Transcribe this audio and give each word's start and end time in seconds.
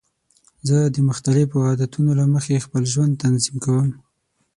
زه 0.67 0.77
د 0.95 0.97
مختلفو 1.09 1.57
عادتونو 1.67 2.11
له 2.19 2.25
مخې 2.33 2.63
خپل 2.65 2.83
ژوند 2.93 3.19
تنظیم 3.23 3.55
کوم. 3.65 3.89